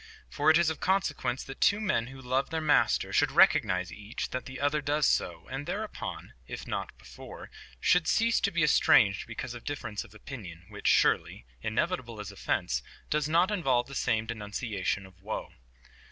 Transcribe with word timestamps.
For 0.31 0.49
it 0.49 0.57
is 0.57 0.71
of 0.71 0.79
consequence 0.79 1.43
that 1.43 1.61
two 1.61 1.79
men 1.79 2.07
who 2.07 2.19
love 2.19 2.49
their 2.49 2.59
Master 2.59 3.13
should 3.13 3.31
recognize 3.31 3.91
each 3.91 4.31
that 4.31 4.45
the 4.45 4.59
other 4.59 4.81
does 4.81 5.05
so, 5.05 5.47
and 5.51 5.67
thereupon, 5.67 6.33
if 6.47 6.65
not 6.65 6.97
before, 6.97 7.51
should 7.79 8.07
cease 8.07 8.39
to 8.39 8.49
be 8.49 8.63
estranged 8.63 9.27
because 9.27 9.53
of 9.53 9.63
difference 9.63 10.03
of 10.03 10.15
opinion, 10.15 10.65
which 10.69 10.87
surely, 10.87 11.45
inevitable 11.61 12.19
as 12.19 12.31
offence, 12.31 12.81
does 13.11 13.29
not 13.29 13.51
involve 13.51 13.85
the 13.85 13.93
same 13.93 14.25
denunciation 14.25 15.05
of 15.05 15.21
woe. 15.21 15.53